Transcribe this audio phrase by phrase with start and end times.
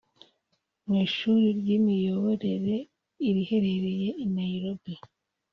[0.85, 2.77] mu ishuri ry’imiyoborere
[3.27, 4.93] iriherereye i Nairobi